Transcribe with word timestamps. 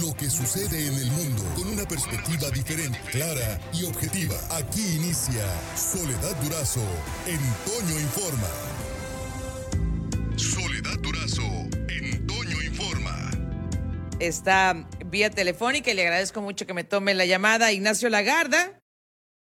lo 0.00 0.14
que 0.14 0.30
sucede 0.30 0.86
en 0.86 0.94
el 0.94 1.10
mundo 1.10 1.42
con 1.54 1.68
una 1.68 1.84
perspectiva 1.84 2.48
diferente, 2.50 2.98
clara 3.10 3.60
y 3.74 3.84
objetiva. 3.84 4.34
Aquí 4.50 4.96
inicia 4.96 5.44
Soledad 5.76 6.34
Durazo 6.42 6.80
en 7.26 7.38
Toño 7.66 8.00
Informa. 8.00 8.48
Soledad 10.36 10.98
Durazo 11.00 11.42
en 11.88 12.26
Toño 12.26 12.62
Informa. 12.62 13.30
Está 14.18 14.88
vía 15.06 15.28
telefónica 15.28 15.90
y 15.90 15.94
le 15.94 16.02
agradezco 16.02 16.40
mucho 16.40 16.66
que 16.66 16.74
me 16.74 16.84
tome 16.84 17.12
la 17.12 17.26
llamada 17.26 17.72
Ignacio 17.72 18.08
Lagarda, 18.08 18.80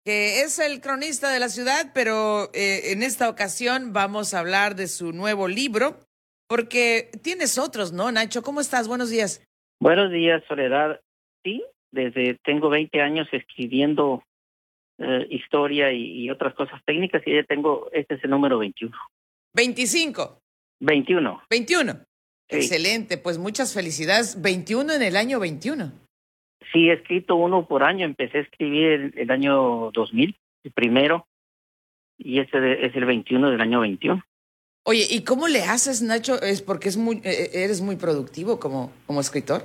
que 0.04 0.42
es 0.42 0.60
el 0.60 0.80
cronista 0.80 1.32
de 1.32 1.40
la 1.40 1.50
ciudad, 1.50 1.92
pero 1.96 2.52
eh, 2.54 2.92
en 2.92 3.02
esta 3.02 3.30
ocasión 3.30 3.94
vamos 3.94 4.36
a 4.36 4.40
hablar 4.40 4.76
de 4.76 4.88
su 4.90 5.12
nuevo 5.12 5.48
libro, 5.48 6.00
porque 6.48 7.10
tienes 7.24 7.58
otros, 7.58 7.94
¿no, 7.94 8.12
Nacho? 8.12 8.44
¿Cómo 8.44 8.62
estás? 8.62 8.88
Buenos 8.88 9.10
días. 9.10 9.42
Buenos 9.80 10.12
días, 10.12 10.44
Soledad. 10.48 11.02
Sí, 11.44 11.64
desde 11.92 12.40
tengo 12.44 12.70
20 12.70 13.02
años 13.02 13.28
escribiendo 13.32 14.24
eh, 14.98 15.28
historia 15.30 15.92
y, 15.92 16.30
otras 16.30 16.54
cosas 16.54 16.82
técnicas 16.86 17.22
y 17.26 17.36
ya 17.36 17.44
tengo, 17.44 17.90
este 17.92 18.16
es 18.16 18.24
el 18.24 18.30
número 18.30 18.58
21. 18.58 18.96
25. 19.54 20.42
21. 20.80 21.44
21. 21.50 21.94
Excelente, 22.48 23.18
pues 23.18 23.38
muchas 23.38 23.74
felicidades. 23.74 24.42
21 24.42 24.94
en 24.94 25.02
el 25.02 25.18
año 25.18 25.40
21. 25.40 25.92
Sí, 26.72 26.90
he 26.90 26.94
escrito 26.94 27.36
uno 27.36 27.66
por 27.68 27.84
año. 27.84 28.06
Empecé 28.06 28.40
a 28.40 28.42
escribir 28.42 29.14
el, 29.16 29.32
año 29.32 29.92
2000, 29.92 30.36
el 30.64 30.72
primero, 30.72 31.28
y 32.18 32.40
este 32.40 32.86
es 32.86 32.96
el 32.96 33.06
21 33.06 33.50
del 33.50 33.62
año 33.62 33.82
21. 33.82 34.24
Oye, 34.88 35.08
¿y 35.10 35.24
cómo 35.24 35.48
le 35.48 35.64
haces, 35.64 36.04
Nacho? 36.04 36.40
Es 36.40 36.62
porque 36.62 36.90
es 36.90 36.96
muy, 36.96 37.20
eh, 37.24 37.50
eres 37.54 37.82
muy 37.82 37.96
productivo 37.96 38.60
como, 38.60 38.94
como 39.08 39.20
escritor. 39.20 39.64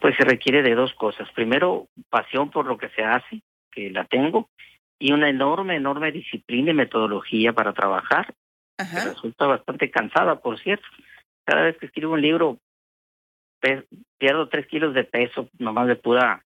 Pues 0.00 0.14
se 0.16 0.24
requiere 0.24 0.62
de 0.62 0.76
dos 0.76 0.94
cosas. 0.94 1.28
Primero, 1.34 1.88
pasión 2.10 2.52
por 2.52 2.64
lo 2.66 2.78
que 2.78 2.88
se 2.90 3.02
hace, 3.02 3.42
que 3.72 3.90
la 3.90 4.04
tengo, 4.04 4.48
y 5.00 5.12
una 5.12 5.28
enorme, 5.28 5.74
enorme 5.74 6.12
disciplina 6.12 6.70
y 6.70 6.74
metodología 6.74 7.52
para 7.52 7.72
trabajar. 7.72 8.32
Ajá. 8.78 9.06
resulta 9.06 9.46
bastante 9.46 9.90
cansada, 9.90 10.36
por 10.36 10.60
cierto. 10.60 10.86
Cada 11.44 11.62
vez 11.62 11.76
que 11.78 11.86
escribo 11.86 12.12
un 12.12 12.22
libro, 12.22 12.58
pierdo 14.18 14.48
tres 14.48 14.68
kilos 14.68 14.94
de 14.94 15.02
peso, 15.02 15.48
nomás 15.58 15.88
de 15.88 15.96
pura 15.96 16.45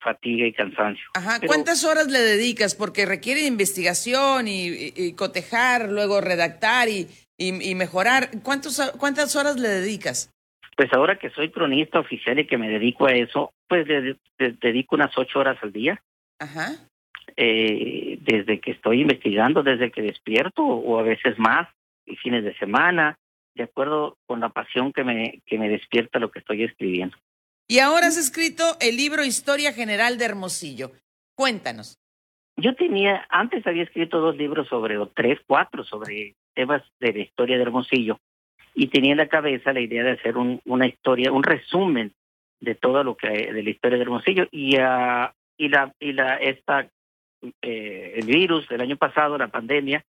fatiga 0.00 0.46
y 0.46 0.52
cansancio. 0.52 1.04
Ajá, 1.14 1.40
¿cuántas 1.46 1.84
horas 1.84 2.08
le 2.08 2.18
dedicas? 2.18 2.74
Porque 2.74 3.06
requiere 3.06 3.46
investigación 3.46 4.46
y, 4.48 5.12
cotejar, 5.14 5.90
luego 5.90 6.20
redactar 6.20 6.88
y, 6.88 7.08
y, 7.38 7.74
mejorar. 7.74 8.30
¿Cuántos, 8.42 8.80
¿Cuántas 8.98 9.36
horas 9.36 9.58
le 9.58 9.68
dedicas? 9.68 10.30
Pues 10.76 10.92
ahora 10.92 11.18
que 11.18 11.30
soy 11.30 11.50
cronista 11.50 12.00
oficial 12.00 12.38
y 12.38 12.46
que 12.46 12.58
me 12.58 12.68
dedico 12.68 13.06
a 13.06 13.12
eso, 13.12 13.52
pues 13.68 13.86
le, 13.86 14.16
dedico 14.38 14.96
unas 14.96 15.16
ocho 15.16 15.38
horas 15.38 15.58
al 15.62 15.72
día. 15.72 16.00
Ajá. 16.38 16.70
Eh, 17.36 18.18
desde 18.22 18.60
que 18.60 18.72
estoy 18.72 19.02
investigando, 19.02 19.62
desde 19.62 19.90
que 19.90 20.02
despierto, 20.02 20.64
o 20.64 20.98
a 20.98 21.02
veces 21.02 21.38
más, 21.38 21.68
y 22.06 22.16
fines 22.16 22.44
de 22.44 22.56
semana, 22.56 23.16
de 23.54 23.64
acuerdo 23.64 24.16
con 24.26 24.40
la 24.40 24.48
pasión 24.48 24.92
que 24.92 25.04
me, 25.04 25.40
que 25.46 25.58
me 25.58 25.68
despierta 25.68 26.18
lo 26.18 26.30
que 26.30 26.38
estoy 26.38 26.64
escribiendo. 26.64 27.16
Y 27.70 27.78
ahora 27.78 28.08
has 28.08 28.16
escrito 28.16 28.64
el 28.80 28.96
libro 28.96 29.24
Historia 29.24 29.72
General 29.72 30.18
de 30.18 30.24
Hermosillo. 30.24 30.90
Cuéntanos. 31.36 32.00
Yo 32.56 32.74
tenía, 32.74 33.24
antes 33.28 33.64
había 33.64 33.84
escrito 33.84 34.18
dos 34.18 34.36
libros 34.36 34.66
sobre, 34.66 34.98
o 34.98 35.06
tres, 35.06 35.38
cuatro, 35.46 35.84
sobre 35.84 36.34
temas 36.52 36.82
de 36.98 37.12
la 37.12 37.20
historia 37.20 37.56
de 37.56 37.62
Hermosillo. 37.62 38.18
Y 38.74 38.88
tenía 38.88 39.12
en 39.12 39.18
la 39.18 39.28
cabeza 39.28 39.72
la 39.72 39.78
idea 39.78 40.02
de 40.02 40.10
hacer 40.10 40.36
un, 40.36 40.60
una 40.64 40.88
historia, 40.88 41.30
un 41.30 41.44
resumen 41.44 42.12
de 42.58 42.74
todo 42.74 43.04
lo 43.04 43.16
que, 43.16 43.28
de 43.28 43.62
la 43.62 43.70
historia 43.70 43.98
de 43.98 44.02
Hermosillo. 44.02 44.48
Y, 44.50 44.76
uh, 44.76 45.28
y 45.56 45.68
la, 45.68 45.94
y 46.00 46.12
la, 46.12 46.38
esta, 46.38 46.88
eh, 47.62 48.14
el 48.16 48.26
virus 48.26 48.68
del 48.68 48.80
año 48.80 48.96
pasado, 48.96 49.38
la 49.38 49.46
pandemia, 49.46 50.04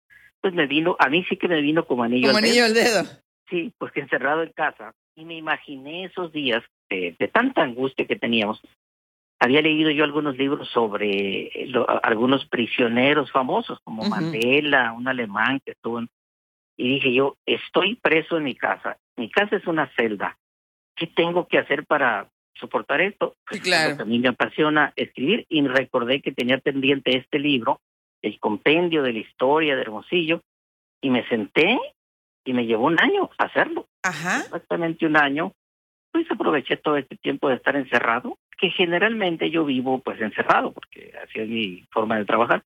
pues 0.43 0.53
me 0.53 0.67
vino, 0.67 0.95
a 0.99 1.09
mí 1.09 1.25
sí 1.27 1.39
que 1.39 1.49
me 1.49 1.63
vino 1.63 1.87
como 1.87 2.03
anillo, 2.03 2.27
como 2.27 2.37
anillo 2.37 2.67
al 2.67 2.75
dedo. 2.75 3.05
Sí, 3.49 3.73
pues 3.79 3.93
que 3.93 4.01
encerrado 4.01 4.43
en 4.43 4.53
casa. 4.53 4.93
Y 5.15 5.25
me 5.25 5.39
imaginé 5.39 6.05
esos 6.05 6.31
días 6.33 6.63
de, 6.89 7.31
tanta 7.33 7.63
angustia 7.63 8.07
que 8.07 8.17
teníamos. 8.17 8.61
Había 9.39 9.61
leído 9.61 9.91
yo 9.91 10.05
algunos 10.05 10.37
libros 10.39 10.69
sobre 10.71 11.51
algunos 12.03 12.47
prisioneros 12.47 13.31
famosos, 13.31 13.79
como 13.85 14.09
Mandela, 14.09 14.93
un 14.93 15.09
alemán 15.09 15.61
que 15.65 15.73
estuvo 15.73 15.99
en... 15.99 16.09
Y 16.79 16.95
dije 16.95 17.15
yo, 17.15 17.37
estoy 17.47 17.97
preso 17.97 18.37
en 18.37 18.45
mi 18.45 18.55
casa. 18.55 18.97
Mi 19.17 19.31
casa 19.31 19.57
es 19.57 19.67
una 19.67 19.91
celda. 19.97 20.37
¿Qué 20.95 21.07
tengo 21.07 21.47
que 21.47 21.59
hacer 21.59 21.85
para 21.87 22.29
soportar 22.55 23.01
esto? 23.03 23.35
Pues, 23.47 23.61
claro. 23.61 24.03
A 24.03 24.05
mí 24.07 24.19
me 24.19 24.29
apasiona 24.29 24.93
escribir 24.97 25.45
y 25.49 25.67
recordé 25.67 26.21
que 26.23 26.33
tenía 26.33 26.59
pendiente 26.59 27.17
este 27.17 27.39
libro, 27.39 27.81
el 28.23 28.39
compendio 28.41 29.03
de 29.03 29.13
la 29.13 29.19
historia 29.19 29.75
de 29.75 29.83
Hermosillo, 29.83 30.41
y 31.03 31.11
me 31.11 31.27
senté 31.29 31.79
y 32.45 32.53
me 32.53 32.65
llevó 32.65 32.87
un 32.87 33.01
año 33.01 33.29
hacerlo. 33.39 33.87
Ajá. 34.03 34.41
Exactamente 34.41 35.05
un 35.05 35.17
año 35.17 35.53
pues 36.17 36.31
aproveché 36.31 36.79
todo 36.79 36.97
este 36.97 37.17
tiempo 37.17 37.49
de 37.49 37.57
estar 37.57 37.77
encerrado, 37.77 38.39
que 38.59 38.71
generalmente 38.71 39.51
yo 39.51 39.67
vivo 39.67 39.99
pues 39.99 40.19
encerrado, 40.21 40.73
porque 40.73 41.13
así 41.23 41.41
es 41.41 41.49
mi 41.49 41.85
forma 41.93 42.17
de 42.17 42.25
trabajar. 42.25 42.63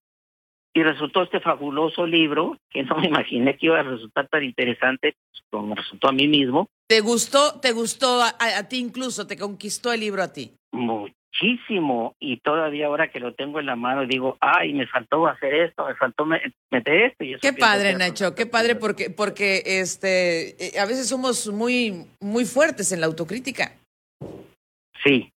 Y 0.72 0.84
resultó 0.84 1.24
este 1.24 1.40
fabuloso 1.40 2.06
libro, 2.06 2.56
que 2.70 2.84
no 2.84 2.96
me 2.96 3.08
imaginé 3.08 3.56
que 3.56 3.66
iba 3.66 3.80
a 3.80 3.82
resultar 3.82 4.28
tan 4.28 4.44
interesante 4.44 5.16
como 5.50 5.74
resultó 5.74 6.08
a 6.08 6.12
mí 6.12 6.28
mismo. 6.28 6.68
¿Te 6.86 7.00
gustó, 7.00 7.58
te 7.58 7.72
gustó 7.72 8.22
a, 8.22 8.36
a, 8.38 8.68
ti 8.68 8.78
incluso, 8.78 9.26
te 9.26 9.36
conquistó 9.36 9.92
el 9.92 9.98
libro 9.98 10.22
a 10.22 10.32
ti? 10.32 10.52
Muchísimo 10.72 12.16
y 12.18 12.38
todavía 12.38 12.86
ahora 12.86 13.10
que 13.10 13.20
lo 13.20 13.34
tengo 13.34 13.60
en 13.60 13.66
la 13.66 13.76
mano 13.76 14.06
digo, 14.06 14.36
ay, 14.40 14.72
me 14.72 14.86
faltó 14.86 15.26
hacer 15.26 15.54
esto, 15.54 15.86
me 15.86 15.94
faltó 15.94 16.26
meter 16.26 16.94
esto. 16.94 17.24
Y 17.24 17.38
qué 17.38 17.52
padre, 17.52 17.94
Nacho, 17.94 18.34
qué 18.34 18.46
padre 18.46 18.74
porque 18.76 19.10
porque 19.10 19.62
este 19.64 20.50
eh, 20.64 20.78
a 20.78 20.86
veces 20.86 21.08
somos 21.08 21.48
muy 21.48 22.06
muy 22.20 22.44
fuertes 22.44 22.92
en 22.92 23.00
la 23.00 23.06
autocrítica. 23.06 23.72
Sí, 25.02 25.32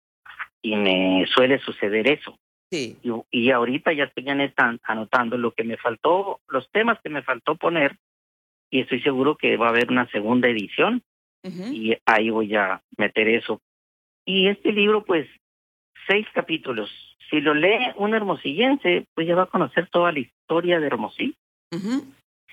y 0.62 0.76
me 0.76 1.26
suele 1.34 1.60
suceder 1.60 2.08
eso. 2.08 2.38
Sí. 2.72 2.98
Y, 3.04 3.12
y 3.32 3.52
ahorita 3.52 3.92
ya 3.94 4.06
estoy 4.06 4.26
están 4.42 4.80
anotando 4.84 5.38
lo 5.38 5.52
que 5.52 5.64
me 5.64 5.78
faltó, 5.78 6.40
los 6.48 6.70
temas 6.72 7.00
que 7.04 7.10
me 7.10 7.22
faltó 7.22 7.56
poner 7.56 7.98
y 8.72 8.82
estoy 8.82 9.02
seguro 9.02 9.36
que 9.36 9.58
va 9.58 9.68
a 9.68 9.70
haber 9.70 9.92
una 9.92 10.10
segunda 10.10 10.48
edición 10.48 11.04
y 11.44 11.98
ahí 12.06 12.30
voy 12.30 12.56
a 12.56 12.82
meter 12.98 13.28
eso. 13.28 13.62
Y 14.32 14.48
este 14.48 14.72
libro, 14.72 15.04
pues, 15.04 15.28
seis 16.08 16.26
capítulos. 16.34 16.90
Si 17.30 17.42
lo 17.42 17.54
lee 17.54 17.92
un 17.98 18.16
hermosillense, 18.16 19.06
pues 19.14 19.28
ya 19.28 19.36
va 19.36 19.44
a 19.44 19.48
conocer 19.48 19.90
toda 19.92 20.14
la 20.14 20.20
historia 20.20 20.80
de 20.80 20.88
Hermosillo. 20.88 21.34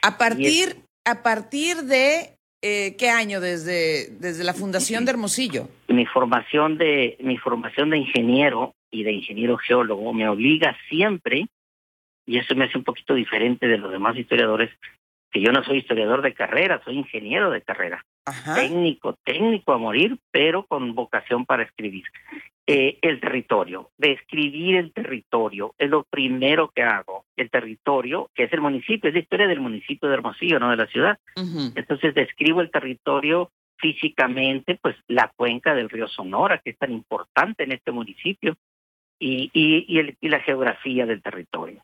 A 0.02 0.18
partir, 0.18 0.76
a 1.04 1.22
partir 1.22 1.76
de 1.78 2.34
eh, 2.62 2.96
qué 2.98 3.10
año 3.10 3.40
desde 3.40 4.08
desde 4.18 4.42
la 4.42 4.54
fundación 4.54 5.04
de 5.04 5.12
Hermosillo. 5.12 5.68
Mi 5.86 6.04
formación 6.04 6.78
de 6.78 7.16
mi 7.20 7.38
formación 7.38 7.90
de 7.90 7.98
ingeniero 7.98 8.74
y 8.90 9.04
de 9.04 9.12
ingeniero 9.12 9.56
geólogo 9.56 10.12
me 10.12 10.28
obliga 10.28 10.76
siempre 10.88 11.46
y 12.26 12.38
eso 12.38 12.56
me 12.56 12.64
hace 12.64 12.78
un 12.78 12.84
poquito 12.84 13.14
diferente 13.14 13.68
de 13.68 13.78
los 13.78 13.92
demás 13.92 14.16
historiadores 14.16 14.70
que 15.30 15.40
yo 15.40 15.52
no 15.52 15.62
soy 15.64 15.78
historiador 15.78 16.22
de 16.22 16.34
carrera, 16.34 16.80
soy 16.84 16.98
ingeniero 16.98 17.50
de 17.50 17.62
carrera. 17.62 18.04
Técnico, 18.54 19.16
técnico 19.24 19.72
a 19.72 19.78
morir, 19.78 20.18
pero 20.30 20.64
con 20.66 20.94
vocación 20.94 21.46
para 21.46 21.62
escribir. 21.62 22.04
Eh, 22.66 22.98
el 23.00 23.18
territorio, 23.18 23.90
describir 23.96 24.76
el 24.76 24.92
territorio, 24.92 25.74
es 25.78 25.88
lo 25.88 26.04
primero 26.04 26.68
que 26.68 26.82
hago. 26.82 27.24
El 27.34 27.48
territorio, 27.48 28.30
que 28.34 28.44
es 28.44 28.52
el 28.52 28.60
municipio, 28.60 29.08
es 29.08 29.14
la 29.14 29.20
historia 29.20 29.46
del 29.46 29.60
municipio 29.60 30.08
de 30.08 30.14
Hermosillo, 30.14 30.60
no 30.60 30.70
de 30.70 30.76
la 30.76 30.86
ciudad. 30.86 31.18
Entonces 31.74 32.14
describo 32.14 32.60
el 32.60 32.70
territorio 32.70 33.50
físicamente, 33.78 34.78
pues 34.82 34.96
la 35.06 35.32
cuenca 35.34 35.74
del 35.74 35.88
río 35.88 36.08
Sonora, 36.08 36.58
que 36.58 36.70
es 36.70 36.78
tan 36.78 36.92
importante 36.92 37.64
en 37.64 37.72
este 37.72 37.90
municipio, 37.90 38.56
y, 39.18 39.50
y, 39.52 39.86
y, 39.88 39.98
el, 39.98 40.16
y 40.20 40.28
la 40.28 40.40
geografía 40.40 41.06
del 41.06 41.22
territorio. 41.22 41.82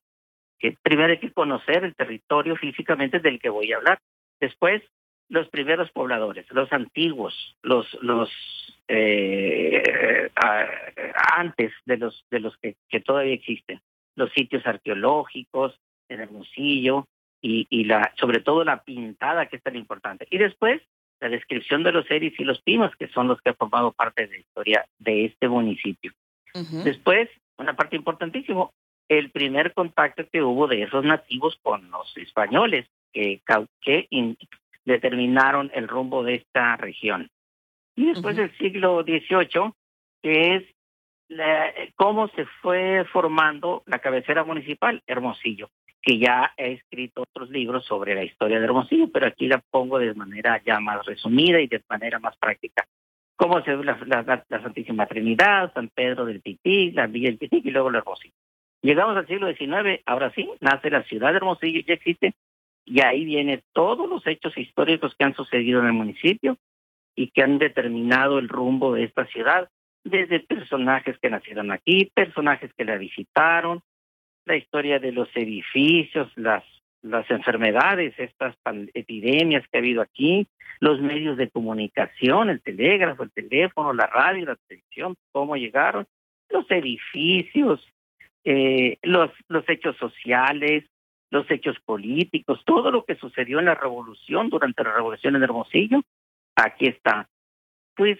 Que 0.58 0.76
primero 0.82 1.10
hay 1.10 1.18
que 1.18 1.32
conocer 1.32 1.84
el 1.84 1.94
territorio 1.94 2.56
físicamente 2.56 3.20
del 3.20 3.38
que 3.38 3.48
voy 3.48 3.72
a 3.72 3.76
hablar. 3.76 3.98
Después, 4.40 4.82
los 5.28 5.48
primeros 5.48 5.90
pobladores, 5.90 6.46
los 6.50 6.72
antiguos, 6.72 7.56
los, 7.62 7.92
los 8.02 8.30
eh, 8.88 10.30
antes 11.36 11.72
de 11.86 11.96
los 11.96 12.24
de 12.30 12.40
los 12.40 12.56
que, 12.58 12.76
que, 12.88 13.00
todavía 13.00 13.34
existen, 13.34 13.80
los 14.16 14.30
sitios 14.32 14.66
arqueológicos, 14.66 15.78
el 16.08 16.20
Hermosillo 16.20 17.06
y, 17.40 17.66
y 17.70 17.84
la 17.84 18.12
sobre 18.16 18.40
todo 18.40 18.64
la 18.64 18.82
pintada 18.82 19.46
que 19.46 19.56
es 19.56 19.62
tan 19.62 19.76
importante. 19.76 20.26
Y 20.30 20.38
después 20.38 20.82
la 21.20 21.30
descripción 21.30 21.82
de 21.82 21.92
los 21.92 22.06
seres 22.06 22.34
y 22.38 22.44
los 22.44 22.60
pinos, 22.62 22.94
que 22.96 23.08
son 23.08 23.28
los 23.28 23.40
que 23.40 23.50
han 23.50 23.56
formado 23.56 23.92
parte 23.92 24.26
de 24.26 24.32
la 24.32 24.38
historia 24.38 24.86
de 24.98 25.24
este 25.24 25.48
municipio. 25.48 26.12
Después, 26.84 27.28
una 27.56 27.74
parte 27.74 27.96
importantísima, 27.96 28.68
el 29.08 29.30
primer 29.30 29.72
contacto 29.74 30.24
que 30.30 30.42
hubo 30.42 30.66
de 30.66 30.82
esos 30.82 31.04
nativos 31.04 31.58
con 31.62 31.90
los 31.90 32.16
españoles, 32.16 32.86
que, 33.12 33.40
que 33.80 34.08
determinaron 34.84 35.70
el 35.74 35.88
rumbo 35.88 36.22
de 36.22 36.36
esta 36.36 36.76
región. 36.76 37.30
Y 37.96 38.06
después 38.06 38.36
del 38.36 38.56
siglo 38.58 39.02
XVIII, 39.02 39.72
que 40.22 40.56
es 40.56 40.64
cómo 41.96 42.28
se 42.28 42.44
fue 42.60 43.04
formando 43.12 43.82
la 43.86 44.00
cabecera 44.00 44.44
municipal, 44.44 45.02
Hermosillo, 45.06 45.70
que 46.02 46.18
ya 46.18 46.52
he 46.56 46.72
escrito 46.72 47.22
otros 47.22 47.50
libros 47.50 47.84
sobre 47.84 48.14
la 48.14 48.24
historia 48.24 48.58
de 48.58 48.64
Hermosillo, 48.64 49.08
pero 49.12 49.26
aquí 49.26 49.46
la 49.46 49.62
pongo 49.70 49.98
de 49.98 50.12
manera 50.14 50.60
ya 50.64 50.80
más 50.80 51.04
resumida 51.06 51.60
y 51.60 51.66
de 51.66 51.82
manera 51.88 52.18
más 52.18 52.36
práctica. 52.36 52.84
Cómo 53.36 53.62
se 53.62 53.74
ve 53.74 53.84
la, 53.84 54.44
la, 54.48 54.62
Santísima 54.62 55.06
Trinidad, 55.06 55.72
San 55.72 55.88
Pedro 55.88 56.24
del 56.24 56.42
Tití, 56.42 56.92
la 56.92 57.06
Villa 57.06 57.30
del 57.30 57.38
Tití 57.38 57.62
y 57.64 57.70
luego 57.70 57.90
la 57.90 57.98
Hermosillo. 57.98 58.34
Llegamos 58.84 59.16
al 59.16 59.26
siglo 59.26 59.50
XIX, 59.50 60.02
ahora 60.04 60.30
sí, 60.34 60.46
nace 60.60 60.90
la 60.90 61.02
ciudad 61.04 61.30
de 61.30 61.38
Hermosillo, 61.38 61.80
ya 61.86 61.94
existe, 61.94 62.34
y 62.84 63.00
ahí 63.00 63.24
vienen 63.24 63.62
todos 63.72 64.06
los 64.06 64.26
hechos 64.26 64.58
históricos 64.58 65.14
que 65.18 65.24
han 65.24 65.34
sucedido 65.34 65.80
en 65.80 65.86
el 65.86 65.94
municipio 65.94 66.58
y 67.16 67.30
que 67.30 67.42
han 67.42 67.56
determinado 67.56 68.38
el 68.38 68.50
rumbo 68.50 68.92
de 68.92 69.04
esta 69.04 69.24
ciudad 69.28 69.70
desde 70.04 70.40
personajes 70.40 71.16
que 71.18 71.30
nacieron 71.30 71.72
aquí, 71.72 72.12
personajes 72.14 72.74
que 72.76 72.84
la 72.84 72.98
visitaron, 72.98 73.80
la 74.44 74.56
historia 74.56 74.98
de 74.98 75.12
los 75.12 75.34
edificios, 75.34 76.30
las, 76.36 76.62
las 77.00 77.30
enfermedades, 77.30 78.12
estas 78.18 78.54
epidemias 78.92 79.66
que 79.66 79.78
ha 79.78 79.80
habido 79.80 80.02
aquí, 80.02 80.46
los 80.80 81.00
medios 81.00 81.38
de 81.38 81.48
comunicación, 81.48 82.50
el 82.50 82.60
telégrafo, 82.60 83.22
el 83.22 83.32
teléfono, 83.32 83.94
la 83.94 84.08
radio, 84.08 84.44
la 84.44 84.56
televisión, 84.56 85.14
cómo 85.32 85.56
llegaron, 85.56 86.04
los 86.50 86.70
edificios, 86.70 87.80
eh, 88.44 88.98
los, 89.02 89.30
los 89.48 89.68
hechos 89.68 89.96
sociales, 89.96 90.84
los 91.30 91.50
hechos 91.50 91.76
políticos, 91.84 92.62
todo 92.64 92.90
lo 92.90 93.04
que 93.04 93.16
sucedió 93.16 93.58
en 93.58 93.66
la 93.66 93.74
revolución, 93.74 94.50
durante 94.50 94.84
la 94.84 94.94
revolución 94.94 95.36
en 95.36 95.42
Hermosillo, 95.42 96.02
aquí 96.56 96.86
está. 96.86 97.28
Pues 97.96 98.18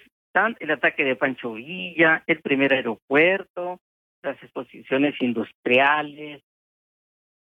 el 0.58 0.70
ataque 0.70 1.04
de 1.04 1.14
Pancho 1.14 1.52
Villa, 1.52 2.24
el 2.26 2.40
primer 2.40 2.72
aeropuerto, 2.72 3.80
las 4.22 4.42
exposiciones 4.42 5.14
industriales, 5.20 6.42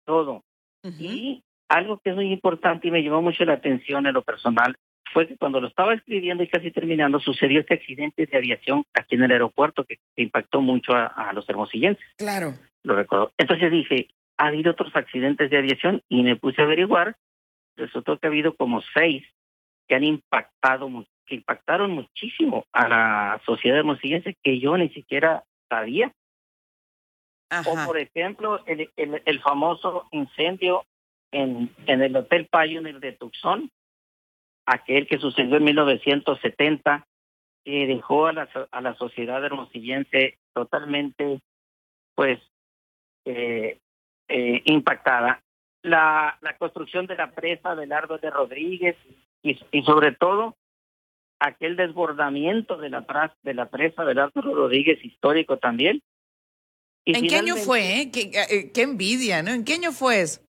todo. 0.05 0.43
Y 0.83 1.43
algo 1.69 1.99
que 1.99 2.11
es 2.11 2.15
muy 2.15 2.31
importante 2.31 2.87
y 2.87 2.91
me 2.91 3.01
llamó 3.01 3.21
mucho 3.21 3.45
la 3.45 3.53
atención 3.53 4.05
en 4.05 4.13
lo 4.13 4.21
personal 4.21 4.75
fue 5.11 5.27
que 5.27 5.37
cuando 5.37 5.61
lo 5.61 5.67
estaba 5.67 5.93
escribiendo 5.93 6.43
y 6.43 6.47
casi 6.47 6.71
terminando 6.71 7.19
sucedió 7.19 7.61
este 7.61 7.75
accidente 7.75 8.25
de 8.25 8.37
aviación 8.37 8.83
aquí 8.93 9.15
en 9.15 9.23
el 9.23 9.31
aeropuerto 9.31 9.85
que, 9.85 9.99
impactó 10.15 10.61
mucho 10.61 10.93
a, 10.93 11.31
los 11.33 11.47
hermosillenses. 11.47 12.05
Claro. 12.17 12.53
Lo 12.83 12.95
recuerdo. 12.95 13.31
Entonces 13.37 13.71
dije, 13.71 14.09
ha 14.37 14.47
habido 14.47 14.71
otros 14.71 14.95
accidentes 14.95 15.49
de 15.49 15.57
aviación 15.57 16.01
y 16.09 16.23
me 16.23 16.35
puse 16.35 16.61
a 16.61 16.65
averiguar. 16.65 17.15
Resultó 17.75 18.17
que 18.17 18.27
ha 18.27 18.29
habido 18.29 18.55
como 18.55 18.81
seis 18.93 19.25
que 19.87 19.95
han 19.95 20.03
impactado 20.03 20.89
que 21.25 21.35
impactaron 21.35 21.91
muchísimo 21.91 22.65
a 22.73 22.87
la 22.87 23.41
sociedad 23.45 23.79
hermosillense 23.79 24.35
que 24.43 24.59
yo 24.59 24.77
ni 24.77 24.89
siquiera 24.89 25.43
sabía. 25.69 26.11
O 27.65 27.85
por 27.85 27.97
ejemplo, 27.97 28.65
el, 28.65 28.89
el, 28.97 29.41
famoso 29.41 30.07
incendio 30.11 30.85
en, 31.31 31.69
en 31.85 32.01
el 32.01 32.15
Hotel 32.15 32.49
Pioneer 32.51 32.99
de 32.99 33.11
Tucson, 33.11 33.69
aquel 34.65 35.07
que 35.07 35.19
sucedió 35.19 35.57
en 35.57 35.63
1970, 35.65 37.05
que 37.63 37.87
dejó 37.87 38.25
a 38.25 38.33
la, 38.33 38.49
a 38.71 38.81
la 38.81 38.95
sociedad 38.95 39.43
hermosillense 39.45 40.39
totalmente, 40.53 41.41
pues, 42.15 42.39
eh, 43.25 43.79
eh, 44.27 44.61
impactada. 44.65 45.41
La, 45.81 46.37
la 46.41 46.57
construcción 46.57 47.07
de 47.07 47.15
la 47.15 47.31
presa 47.31 47.75
del 47.75 47.91
Ardo 47.91 48.17
de 48.17 48.29
Rodríguez 48.29 48.95
y, 49.41 49.59
y 49.71 49.83
sobre 49.83 50.13
todo 50.13 50.55
aquel 51.39 51.75
desbordamiento 51.75 52.77
de 52.77 52.89
la, 52.89 53.05
de 53.43 53.53
la 53.53 53.69
presa 53.69 54.05
del 54.05 54.19
Arturo 54.19 54.55
Rodríguez 54.55 55.03
histórico 55.03 55.57
también. 55.57 56.01
¿En 57.05 57.27
qué 57.27 57.35
año 57.35 57.57
fue? 57.57 57.99
Eh? 57.99 58.09
¿Qué, 58.11 58.71
¿Qué, 58.73 58.81
envidia, 58.81 59.43
¿no? 59.43 59.51
¿En 59.51 59.65
qué 59.65 59.73
año 59.73 59.91
fue 59.91 60.21
eso? 60.21 60.39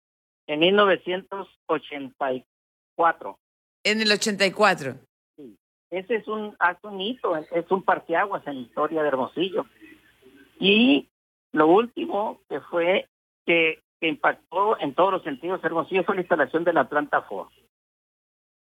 En 0.46 0.60
1984. 0.60 3.38
En 3.82 4.00
el 4.00 4.12
84. 4.12 4.94
Sí. 5.36 5.58
Ese 5.90 6.14
es 6.14 6.28
un, 6.28 6.54
acto 6.60 6.90
un 6.90 7.00
hito, 7.00 7.36
es 7.36 7.68
un 7.70 7.82
parteaguas 7.82 8.46
en 8.46 8.54
la 8.54 8.60
historia 8.60 9.02
de 9.02 9.08
Hermosillo. 9.08 9.66
Y 10.60 11.08
lo 11.54 11.68
último 11.68 12.40
que 12.48 12.60
fue 12.60 13.08
que, 13.46 13.80
que 14.00 14.08
impactó 14.08 14.78
en 14.80 14.92
todos 14.94 15.12
los 15.12 15.22
sentidos 15.22 15.62
Hermosillo 15.62 16.02
fue 16.04 16.16
la 16.16 16.22
instalación 16.22 16.64
de 16.64 16.72
la 16.72 16.88
planta 16.88 17.22
Ford. 17.22 17.48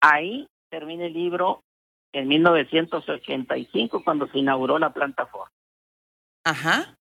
Ahí 0.00 0.48
termina 0.70 1.06
el 1.06 1.12
libro 1.12 1.64
en 2.12 2.28
1985 2.28 4.04
cuando 4.04 4.28
se 4.28 4.38
inauguró 4.38 4.78
la 4.78 4.92
planta 4.92 5.26
Ford. 5.26 5.50
Ajá. 6.44 6.96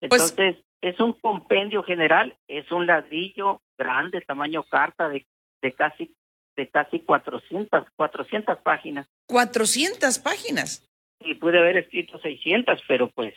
Pues 0.00 0.32
Entonces, 0.32 0.56
es 0.80 0.98
un 0.98 1.12
compendio 1.12 1.84
general, 1.84 2.36
es 2.48 2.70
un 2.72 2.86
ladrillo 2.86 3.60
grande, 3.78 4.20
tamaño 4.20 4.64
carta 4.64 5.08
de, 5.08 5.26
de 5.62 5.72
casi 5.74 6.12
de 6.56 6.68
casi 6.68 6.98
400, 6.98 7.86
400 7.94 8.58
páginas. 8.62 9.06
400 9.28 10.18
páginas. 10.18 10.84
Y 11.20 11.36
pude 11.36 11.56
haber 11.60 11.76
escrito 11.76 12.18
600, 12.18 12.82
pero 12.88 13.10
pues 13.10 13.32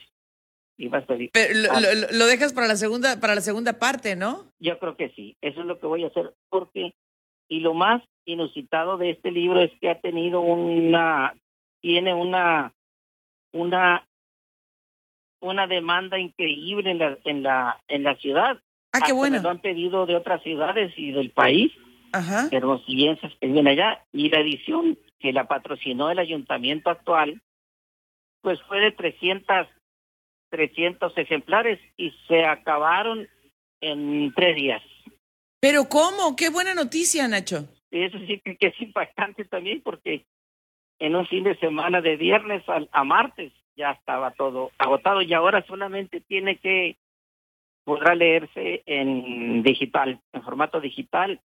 Pero 1.34 1.54
lo, 1.54 2.18
lo, 2.18 2.26
dejas 2.26 2.54
para 2.54 2.68
la 2.68 2.76
segunda 2.76 3.20
para 3.20 3.36
la 3.36 3.42
segunda 3.42 3.80
parte, 3.80 4.16
¿no? 4.16 4.46
Yo 4.60 4.80
creo 4.80 4.96
que 4.96 5.10
sí. 5.10 5.36
Eso 5.42 5.62
es 5.62 5.66
lo 5.66 5.80
que 5.80 5.88
voy 5.88 6.04
a 6.04 6.08
hacer 6.08 6.34
porque 6.50 6.94
y 7.52 7.60
lo 7.60 7.74
más 7.74 8.02
inusitado 8.24 8.98
de 8.98 9.10
este 9.10 9.30
libro 9.30 9.60
es 9.60 9.72
que 9.82 9.90
ha 9.90 10.00
tenido 10.00 10.40
una, 10.40 11.34
tiene 11.82 12.14
una, 12.14 12.74
una, 13.52 14.08
una 15.42 15.68
demanda 15.68 16.18
increíble 16.18 16.92
en 16.92 17.00
la, 17.00 17.18
en 17.26 17.44
la, 17.44 17.82
en 17.90 18.04
la 18.04 18.16
ciudad. 18.16 18.58
Ah, 18.94 19.00
qué 19.06 19.12
bueno. 19.12 19.42
lo 19.42 19.50
han 19.50 19.60
pedido 19.60 20.06
de 20.06 20.16
otras 20.16 20.42
ciudades 20.44 20.94
y 20.96 21.12
del 21.12 21.32
país. 21.32 21.74
Ajá. 22.14 22.50
Que 22.50 22.62
viven 23.42 23.68
allá. 23.68 24.02
Y 24.14 24.30
la 24.30 24.40
edición 24.40 24.98
que 25.20 25.34
la 25.34 25.50
patrocinó 25.50 26.10
el 26.10 26.20
ayuntamiento 26.20 26.90
actual, 26.90 27.42
pues 28.42 28.62
fue 28.64 28.80
de 28.80 28.94
300, 28.94 29.68
300 30.52 31.18
ejemplares 31.18 31.80
y 31.98 32.12
se 32.28 32.46
acabaron 32.46 33.28
en 33.82 34.32
tres 34.36 34.56
días. 34.56 34.84
Pero 35.60 35.90
¿cómo? 35.90 36.36
Qué 36.36 36.50
buena 36.50 36.76
noticia, 36.76 37.28
Nacho. 37.28 37.68
Eso 37.90 38.18
sí 38.28 38.40
que 38.40 38.68
es 38.68 38.82
impactante 38.82 39.46
también 39.46 39.82
porque 39.82 40.26
en 41.02 41.16
un 41.16 41.26
fin 41.26 41.44
de 41.44 41.58
semana 41.58 42.00
de 42.00 42.16
viernes 42.16 42.64
a, 42.68 43.04
martes 43.04 43.52
ya 43.76 43.92
estaba 43.92 44.32
todo 44.32 44.72
agotado 44.78 45.24
y 45.24 45.34
ahora 45.34 45.66
solamente 45.66 46.22
tiene 46.22 46.58
que 46.58 46.98
podrá 47.84 48.14
leerse 48.14 48.84
en 48.86 49.64
digital, 49.64 50.22
en 50.32 50.44
formato 50.44 50.80
digital 50.80 51.42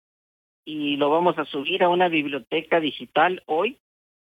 y 0.64 0.96
lo 0.96 1.10
vamos 1.10 1.38
a 1.38 1.44
subir 1.44 1.82
a 1.82 1.90
una 1.90 2.08
biblioteca 2.08 2.80
digital 2.80 3.42
hoy 3.44 3.78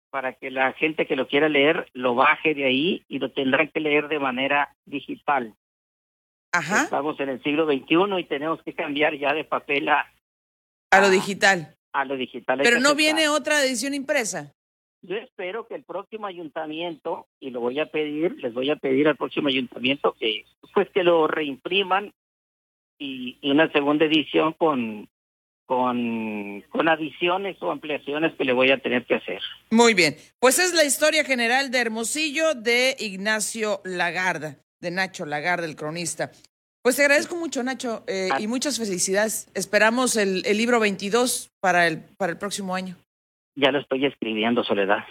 para 0.09 0.33
que 0.33 0.51
la 0.51 0.73
gente 0.73 1.05
que 1.05 1.15
lo 1.15 1.27
quiera 1.27 1.49
leer 1.49 1.89
lo 1.93 2.15
baje 2.15 2.53
de 2.53 2.65
ahí 2.65 3.03
y 3.07 3.19
lo 3.19 3.31
tendrán 3.31 3.69
que 3.69 3.79
leer 3.79 4.07
de 4.07 4.19
manera 4.19 4.75
digital. 4.85 5.53
Ajá. 6.51 6.83
Estamos 6.83 7.19
en 7.19 7.29
el 7.29 7.43
siglo 7.43 7.65
XXI 7.65 8.19
y 8.19 8.23
tenemos 8.23 8.61
que 8.63 8.73
cambiar 8.73 9.15
ya 9.17 9.33
de 9.33 9.43
papel 9.43 9.89
a... 9.89 10.11
A, 10.91 11.01
lo 11.01 11.09
digital. 11.09 11.75
A 11.93 12.05
lo 12.05 12.15
digital. 12.15 12.59
Pero 12.63 12.79
no 12.79 12.95
viene 12.95 13.29
otra 13.29 13.63
edición 13.63 13.93
impresa. 13.93 14.53
Yo 15.01 15.15
espero 15.15 15.67
que 15.67 15.75
el 15.75 15.83
próximo 15.83 16.27
ayuntamiento, 16.27 17.27
y 17.39 17.51
lo 17.51 17.61
voy 17.61 17.79
a 17.79 17.85
pedir, 17.85 18.35
les 18.39 18.53
voy 18.53 18.69
a 18.69 18.75
pedir 18.75 19.07
al 19.07 19.15
próximo 19.15 19.47
ayuntamiento 19.47 20.13
que 20.19 20.45
pues 20.73 20.89
que 20.89 21.03
lo 21.03 21.27
reimpriman 21.27 22.13
y, 22.97 23.37
y 23.41 23.51
una 23.51 23.71
segunda 23.71 24.05
edición 24.05 24.53
con, 24.53 25.07
con, 25.69 26.63
con 26.71 26.89
adiciones 26.89 27.55
o 27.61 27.69
ampliaciones 27.69 28.33
que 28.33 28.43
le 28.43 28.53
voy 28.53 28.71
a 28.71 28.79
tener 28.79 29.05
que 29.05 29.13
hacer. 29.13 29.39
Muy 29.69 29.93
bien, 29.93 30.15
pues 30.39 30.57
es 30.57 30.73
la 30.73 30.83
historia 30.83 31.23
general 31.23 31.69
de 31.69 31.77
Hermosillo 31.77 32.55
de 32.55 32.95
Ignacio 32.97 33.79
Lagarda 33.85 34.57
de 34.79 34.89
Nacho 34.89 35.27
Lagarde, 35.27 35.67
el 35.67 35.75
cronista. 35.75 36.31
Pues 36.81 36.95
te 36.95 37.03
agradezco 37.03 37.35
mucho, 37.35 37.61
Nacho, 37.61 38.03
eh, 38.07 38.29
y 38.39 38.47
muchas 38.47 38.79
felicidades. 38.79 39.51
Esperamos 39.53 40.15
el, 40.15 40.43
el, 40.43 40.57
libro 40.57 40.79
22 40.79 41.51
para 41.59 41.85
el, 41.85 41.99
para 42.17 42.31
el 42.31 42.39
próximo 42.39 42.73
año. 42.73 42.95
Ya 43.55 43.71
lo 43.71 43.79
estoy 43.79 44.05
escribiendo, 44.05 44.63
Soledad. 44.63 45.05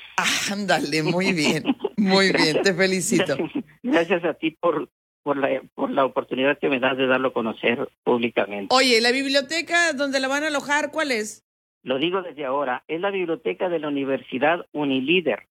ándale, 0.51 1.05
muy 1.05 1.33
bien, 1.33 1.63
muy 1.97 2.33
bien, 2.33 2.63
te 2.63 2.75
felicito. 2.75 3.37
Gracias, 3.85 4.25
a 4.25 4.35
ti 4.35 4.51
por, 4.53 4.89
por, 5.29 5.37
la, 5.37 5.61
por 5.75 5.91
la 5.91 6.07
oportunidad 6.07 6.59
que 6.59 6.71
me 6.71 6.81
das 6.81 6.97
de 6.97 7.07
darlo 7.07 7.29
a 7.29 7.33
conocer 7.35 7.87
públicamente. 8.03 8.75
Oye, 8.75 8.99
¿la 9.03 9.13
biblioteca 9.13 9.93
donde 9.93 10.21
la 10.21 10.29
van 10.29 10.45
a 10.45 10.47
alojar, 10.47 10.91
cuál 10.91 11.13
es? 11.13 11.45
Lo 11.83 11.99
digo 11.99 12.23
desde 12.23 12.47
ahora, 12.47 12.83
es 12.89 12.99
la 13.03 13.11
biblioteca 13.11 13.69
de 13.69 13.79
la 13.79 13.89
Universidad 13.89 14.65
Unilíder. 14.73 15.47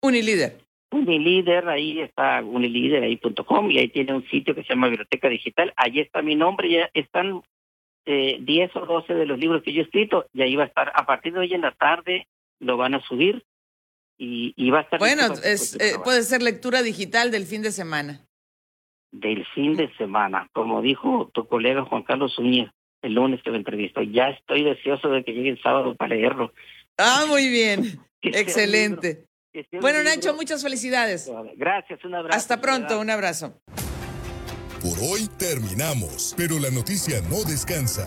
Unilíder. 0.00 0.58
Unilíder, 0.92 1.68
ahí 1.68 2.00
está 2.00 2.40
unilíder.com 2.40 3.72
y 3.72 3.78
ahí 3.78 3.88
tiene 3.88 4.14
un 4.14 4.24
sitio 4.28 4.54
que 4.54 4.62
se 4.62 4.68
llama 4.68 4.86
Biblioteca 4.86 5.28
Digital. 5.28 5.72
Ahí 5.74 5.98
está 5.98 6.22
mi 6.22 6.36
nombre, 6.36 6.70
ya 6.70 6.88
están 6.94 7.42
eh, 8.06 8.38
10 8.40 8.76
o 8.76 8.86
12 8.86 9.12
de 9.12 9.26
los 9.26 9.40
libros 9.40 9.64
que 9.64 9.72
yo 9.72 9.80
he 9.80 9.84
escrito 9.86 10.26
y 10.32 10.42
ahí 10.42 10.54
va 10.54 10.62
a 10.62 10.68
estar. 10.68 10.92
A 10.94 11.04
partir 11.04 11.32
de 11.32 11.40
hoy 11.40 11.52
en 11.52 11.62
la 11.62 11.72
tarde 11.72 12.28
lo 12.60 12.76
van 12.76 12.94
a 12.94 13.00
subir 13.00 13.44
y, 14.16 14.70
va 14.70 14.78
a 14.78 14.82
estar... 14.82 15.00
Bueno, 15.00 15.32
es, 15.42 15.74
eh, 15.80 15.94
puede 16.04 16.22
ser 16.22 16.42
lectura 16.42 16.82
digital 16.82 17.32
del 17.32 17.46
fin 17.46 17.62
de 17.62 17.72
semana. 17.72 18.24
Del 19.12 19.44
fin 19.54 19.76
de 19.76 19.92
semana, 19.96 20.48
como 20.52 20.82
dijo 20.82 21.30
tu 21.34 21.48
colega 21.48 21.84
Juan 21.84 22.04
Carlos 22.04 22.38
Uñez 22.38 22.70
el 23.02 23.14
lunes 23.14 23.40
que 23.42 23.50
me 23.50 23.58
entrevistó, 23.58 24.02
ya 24.02 24.28
estoy 24.28 24.64
deseoso 24.64 25.08
de 25.08 25.24
que 25.24 25.32
llegue 25.32 25.50
el 25.50 25.62
sábado 25.62 25.94
para 25.94 26.14
leerlo. 26.14 26.52
Ah, 26.98 27.24
muy 27.28 27.48
bien. 27.48 28.00
Excelente. 28.22 29.26
Bueno, 29.80 30.02
Nacho, 30.04 30.34
muchas 30.34 30.62
felicidades. 30.62 31.30
Gracias, 31.56 32.04
un 32.04 32.14
abrazo. 32.14 32.36
Hasta 32.36 32.60
pronto, 32.60 33.00
un 33.00 33.10
abrazo. 33.10 33.60
Por 34.80 34.98
hoy 35.00 35.28
terminamos, 35.38 36.34
pero 36.36 36.58
la 36.58 36.70
noticia 36.70 37.20
no 37.22 37.42
descansa. 37.44 38.06